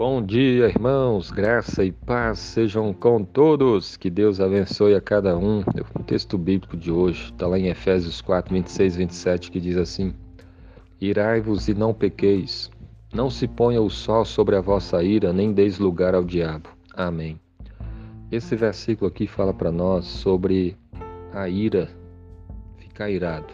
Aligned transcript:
Bom 0.00 0.22
dia, 0.22 0.66
irmãos, 0.66 1.30
graça 1.30 1.84
e 1.84 1.92
paz 1.92 2.38
sejam 2.38 2.90
com 2.94 3.22
todos. 3.22 3.98
Que 3.98 4.08
Deus 4.08 4.40
abençoe 4.40 4.94
a 4.94 5.00
cada 5.00 5.36
um. 5.36 5.60
O 5.94 6.02
texto 6.02 6.38
bíblico 6.38 6.74
de 6.74 6.90
hoje 6.90 7.24
está 7.24 7.46
lá 7.46 7.58
em 7.58 7.66
Efésios 7.66 8.22
4, 8.22 8.54
26 8.54 8.94
e 8.94 8.98
27, 8.98 9.50
que 9.50 9.60
diz 9.60 9.76
assim: 9.76 10.14
Irai-vos 10.98 11.68
e 11.68 11.74
não 11.74 11.92
pequeis, 11.92 12.70
não 13.12 13.28
se 13.28 13.46
ponha 13.46 13.82
o 13.82 13.90
sol 13.90 14.24
sobre 14.24 14.56
a 14.56 14.62
vossa 14.62 15.02
ira, 15.02 15.34
nem 15.34 15.52
deis 15.52 15.78
lugar 15.78 16.14
ao 16.14 16.24
diabo. 16.24 16.70
Amém. 16.94 17.38
Esse 18.32 18.56
versículo 18.56 19.10
aqui 19.10 19.26
fala 19.26 19.52
para 19.52 19.70
nós 19.70 20.06
sobre 20.06 20.78
a 21.30 21.46
ira, 21.46 21.90
ficar 22.78 23.10
irado. 23.10 23.52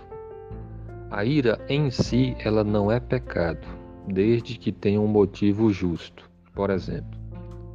A 1.10 1.24
ira 1.24 1.58
em 1.68 1.90
si, 1.90 2.36
ela 2.38 2.62
não 2.62 2.88
é 2.88 3.00
pecado, 3.00 3.66
desde 4.06 4.56
que 4.56 4.70
tenha 4.70 5.00
um 5.00 5.08
motivo 5.08 5.72
justo. 5.72 6.35
Por 6.56 6.70
exemplo, 6.70 7.20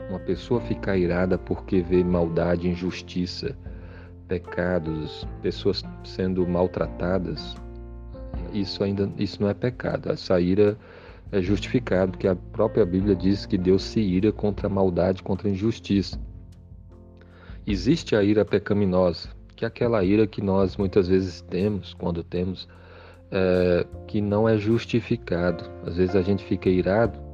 uma 0.09 0.19
pessoa 0.19 0.59
ficar 0.59 0.97
irada 0.97 1.37
porque 1.37 1.81
vê 1.81 2.03
maldade, 2.03 2.67
injustiça, 2.67 3.55
pecados, 4.27 5.25
pessoas 5.39 5.83
sendo 6.03 6.45
maltratadas, 6.47 7.55
isso 8.51 8.83
ainda 8.83 9.07
isso 9.19 9.39
não 9.39 9.49
é 9.49 9.53
pecado. 9.53 10.11
Essa 10.11 10.41
ira 10.41 10.75
é 11.31 11.39
justificado, 11.41 12.13
porque 12.13 12.27
a 12.27 12.35
própria 12.35 12.83
Bíblia 12.83 13.15
diz 13.15 13.45
que 13.45 13.55
Deus 13.55 13.83
se 13.83 13.99
ira 13.99 14.31
contra 14.31 14.65
a 14.65 14.69
maldade, 14.69 15.21
contra 15.21 15.47
a 15.47 15.51
injustiça. 15.51 16.19
Existe 17.67 18.15
a 18.15 18.23
ira 18.23 18.43
pecaminosa, 18.43 19.29
que 19.55 19.63
é 19.63 19.67
aquela 19.67 20.03
ira 20.03 20.25
que 20.25 20.41
nós 20.41 20.75
muitas 20.75 21.07
vezes 21.07 21.41
temos, 21.41 21.93
quando 21.93 22.23
temos, 22.23 22.67
é, 23.29 23.85
que 24.07 24.19
não 24.19 24.49
é 24.49 24.57
justificado. 24.57 25.69
Às 25.85 25.97
vezes 25.97 26.15
a 26.15 26.23
gente 26.23 26.43
fica 26.43 26.67
irado 26.67 27.30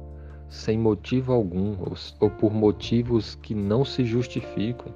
sem 0.48 0.78
motivo 0.78 1.32
algum 1.32 1.76
ou, 1.80 1.94
ou 2.20 2.30
por 2.30 2.52
motivos 2.52 3.34
que 3.36 3.54
não 3.54 3.84
se 3.84 4.04
justificam. 4.04 4.92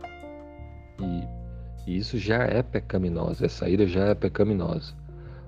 E, 1.00 1.90
e 1.90 1.96
isso 1.98 2.18
já 2.18 2.44
é 2.44 2.62
pecaminosa, 2.62 3.46
essa 3.46 3.68
ira 3.68 3.86
já 3.86 4.06
é 4.06 4.14
pecaminosa. 4.14 4.94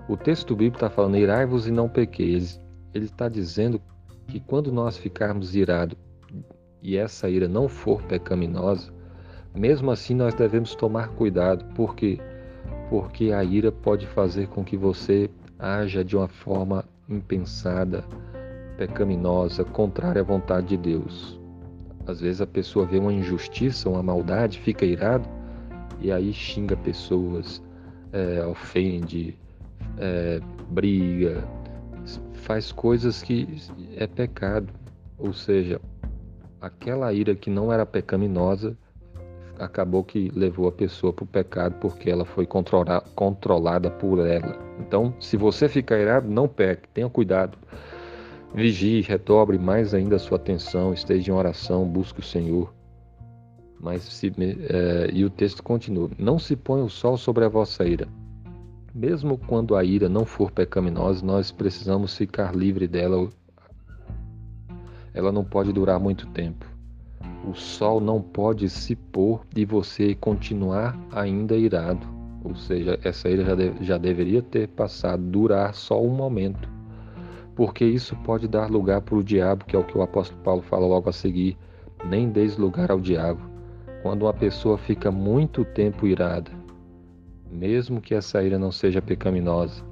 O 0.07 0.15
texto 0.15 0.55
bíblico 0.55 0.77
está 0.77 0.89
falando: 0.89 1.17
irai-vos 1.17 1.67
e 1.67 1.71
não 1.71 1.89
pequeis. 1.89 2.61
Ele 2.93 3.05
está 3.05 3.27
dizendo 3.27 3.81
que 4.27 4.39
quando 4.39 4.71
nós 4.71 4.97
ficarmos 4.97 5.55
irados 5.55 5.97
e 6.81 6.97
essa 6.97 7.29
ira 7.29 7.47
não 7.47 7.67
for 7.67 8.01
pecaminosa, 8.03 8.93
mesmo 9.53 9.91
assim 9.91 10.13
nós 10.13 10.33
devemos 10.33 10.75
tomar 10.75 11.09
cuidado, 11.09 11.65
porque 11.73 12.19
porque 12.89 13.31
a 13.31 13.43
ira 13.43 13.71
pode 13.71 14.05
fazer 14.05 14.47
com 14.47 14.63
que 14.63 14.77
você 14.77 15.29
haja 15.57 16.03
de 16.03 16.15
uma 16.15 16.27
forma 16.27 16.85
impensada, 17.09 18.03
pecaminosa, 18.77 19.63
contrária 19.63 20.21
à 20.21 20.25
vontade 20.25 20.67
de 20.67 20.77
Deus. 20.77 21.39
Às 22.07 22.19
vezes 22.19 22.41
a 22.41 22.47
pessoa 22.47 22.85
vê 22.85 22.99
uma 22.99 23.13
injustiça, 23.13 23.89
uma 23.89 24.03
maldade, 24.03 24.59
fica 24.59 24.85
irado 24.85 25.27
e 25.99 26.11
aí 26.11 26.31
xinga 26.31 26.75
pessoas, 26.77 27.63
é, 28.11 28.45
ofende, 28.45 29.37
é, 29.97 30.39
briga, 30.69 31.43
faz 32.33 32.71
coisas 32.71 33.23
que 33.23 33.47
é 33.95 34.05
pecado. 34.05 34.71
Ou 35.17 35.33
seja, 35.33 35.79
aquela 36.61 37.11
ira 37.13 37.33
que 37.35 37.49
não 37.49 37.71
era 37.71 37.85
pecaminosa 37.85 38.77
acabou 39.57 40.03
que 40.03 40.29
levou 40.35 40.67
a 40.67 40.71
pessoa 40.71 41.13
para 41.13 41.23
o 41.23 41.27
pecado 41.27 41.75
porque 41.79 42.09
ela 42.09 42.25
foi 42.25 42.45
controlada 42.45 43.89
por 43.89 44.19
ela. 44.19 44.57
Então, 44.79 45.13
se 45.19 45.37
você 45.37 45.69
ficar 45.69 45.97
irado, 45.97 46.29
não 46.29 46.47
peque, 46.47 46.87
tenha 46.89 47.09
cuidado. 47.09 47.57
Vigie, 48.55 49.01
redobre 49.01 49.59
mais 49.59 49.93
ainda 49.93 50.15
a 50.15 50.19
sua 50.19 50.37
atenção, 50.37 50.93
esteja 50.93 51.29
em 51.29 51.35
oração, 51.35 51.85
busque 51.85 52.21
o 52.21 52.23
Senhor. 52.23 52.73
Mas 53.81 54.03
se, 54.03 54.31
é, 54.69 55.09
e 55.11 55.25
o 55.25 55.29
texto 55.29 55.61
continua: 55.61 56.09
Não 56.17 56.39
se 56.39 56.55
põe 56.55 56.81
o 56.81 56.87
sol 56.87 57.17
sobre 57.17 57.43
a 57.43 57.49
vossa 57.49 57.83
ira. 57.83 58.07
Mesmo 58.93 59.37
quando 59.37 59.75
a 59.75 59.83
ira 59.83 60.07
não 60.07 60.23
for 60.23 60.51
pecaminosa, 60.51 61.25
nós 61.25 61.51
precisamos 61.51 62.15
ficar 62.15 62.55
livre 62.55 62.87
dela. 62.87 63.29
Ela 65.13 65.33
não 65.33 65.43
pode 65.43 65.73
durar 65.73 65.99
muito 65.99 66.25
tempo. 66.27 66.65
O 67.45 67.53
sol 67.53 67.99
não 67.99 68.21
pode 68.21 68.69
se 68.69 68.95
pôr 68.95 69.41
e 69.53 69.65
você 69.65 70.15
continuar 70.15 70.97
ainda 71.11 71.57
irado. 71.57 72.07
Ou 72.41 72.55
seja, 72.55 72.97
essa 73.03 73.27
ira 73.27 73.43
já, 73.43 73.55
de, 73.55 73.73
já 73.83 73.97
deveria 73.97 74.41
ter 74.41 74.69
passado, 74.69 75.21
durar 75.23 75.73
só 75.73 76.01
um 76.01 76.09
momento 76.09 76.74
porque 77.55 77.85
isso 77.85 78.15
pode 78.17 78.47
dar 78.47 78.69
lugar 78.69 79.01
para 79.01 79.15
o 79.15 79.23
diabo, 79.23 79.65
que 79.65 79.75
é 79.75 79.79
o 79.79 79.83
que 79.83 79.97
o 79.97 80.01
apóstolo 80.01 80.41
Paulo 80.41 80.61
fala 80.61 80.85
logo 80.85 81.09
a 81.09 81.13
seguir. 81.13 81.57
Nem 82.03 82.29
deis 82.29 82.57
lugar 82.57 82.91
ao 82.91 82.99
diabo. 82.99 83.39
Quando 84.03 84.23
uma 84.23 84.33
pessoa 84.33 84.77
fica 84.77 85.09
muito 85.09 85.63
tempo 85.63 86.05
irada, 86.05 86.51
mesmo 87.49 88.01
que 88.01 88.13
essa 88.13 88.43
ira 88.43 88.59
não 88.59 88.71
seja 88.71 89.01
pecaminosa, 89.01 89.83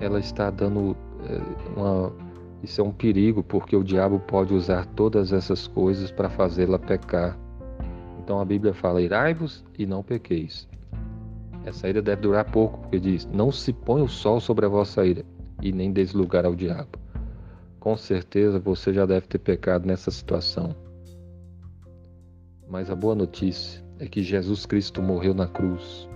ela 0.00 0.18
está 0.18 0.50
dando 0.50 0.96
é, 1.24 1.78
uma. 1.78 2.12
Isso 2.62 2.80
é 2.80 2.84
um 2.84 2.90
perigo, 2.90 3.44
porque 3.44 3.76
o 3.76 3.84
diabo 3.84 4.18
pode 4.18 4.52
usar 4.52 4.84
todas 4.84 5.32
essas 5.32 5.68
coisas 5.68 6.10
para 6.10 6.28
fazê-la 6.28 6.78
pecar. 6.78 7.38
Então 8.18 8.40
a 8.40 8.44
Bíblia 8.44 8.74
fala: 8.74 9.00
irai-vos 9.00 9.64
e 9.78 9.86
não 9.86 10.02
pequeis. 10.02 10.68
Essa 11.64 11.88
ira 11.88 12.02
deve 12.02 12.22
durar 12.22 12.44
pouco, 12.50 12.80
porque 12.80 12.98
diz: 12.98 13.26
não 13.32 13.52
se 13.52 13.72
põe 13.72 14.02
o 14.02 14.08
sol 14.08 14.40
sobre 14.40 14.66
a 14.66 14.68
vossa 14.68 15.06
ira 15.06 15.24
e 15.62 15.72
nem 15.72 15.92
deis 15.92 16.12
lugar 16.12 16.44
ao 16.44 16.54
diabo. 16.54 16.98
Com 17.80 17.96
certeza 17.96 18.58
você 18.58 18.92
já 18.92 19.06
deve 19.06 19.26
ter 19.26 19.38
pecado 19.38 19.86
nessa 19.86 20.10
situação. 20.10 20.74
Mas 22.68 22.90
a 22.90 22.94
boa 22.94 23.14
notícia 23.14 23.82
é 23.98 24.06
que 24.06 24.22
Jesus 24.22 24.66
Cristo 24.66 25.02
morreu 25.02 25.32
na 25.32 25.46
cruz, 25.46 26.08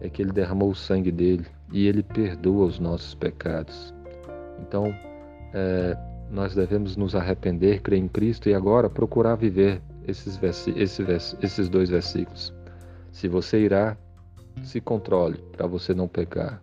é 0.00 0.08
que 0.08 0.22
ele 0.22 0.32
derramou 0.32 0.70
o 0.70 0.74
sangue 0.74 1.10
dele 1.10 1.46
e 1.72 1.86
ele 1.86 2.02
perdoa 2.02 2.66
os 2.66 2.78
nossos 2.78 3.14
pecados. 3.14 3.94
Então, 4.60 4.94
é, 5.52 5.96
nós 6.30 6.54
devemos 6.54 6.96
nos 6.96 7.14
arrepender, 7.14 7.80
crer 7.80 7.98
em 7.98 8.08
Cristo 8.08 8.48
e 8.48 8.54
agora 8.54 8.88
procurar 8.88 9.34
viver 9.36 9.82
esses, 10.06 10.38
esse, 10.76 11.02
esses 11.42 11.68
dois 11.68 11.90
versículos. 11.90 12.54
Se 13.10 13.28
você 13.28 13.60
irá, 13.60 13.96
se 14.62 14.80
controle 14.80 15.38
para 15.52 15.66
você 15.66 15.94
não 15.94 16.08
pecar. 16.08 16.62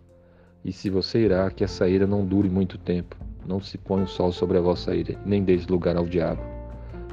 E 0.64 0.72
se 0.72 0.88
você 0.88 1.24
irá, 1.24 1.50
que 1.50 1.64
essa 1.64 1.88
ira 1.88 2.06
não 2.06 2.24
dure 2.24 2.48
muito 2.48 2.78
tempo. 2.78 3.16
Não 3.46 3.60
se 3.60 3.76
põe 3.76 4.02
o 4.02 4.08
sol 4.08 4.32
sobre 4.32 4.58
a 4.58 4.60
vossa 4.60 4.94
ira, 4.94 5.18
nem 5.26 5.42
deixe 5.42 5.66
lugar 5.70 5.96
ao 5.96 6.06
diabo. 6.06 6.42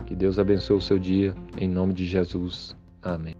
Que 0.05 0.15
Deus 0.15 0.37
abençoe 0.37 0.77
o 0.77 0.81
seu 0.81 0.99
dia, 0.99 1.33
em 1.57 1.67
nome 1.67 1.93
de 1.93 2.05
Jesus. 2.05 2.75
Amém. 3.01 3.35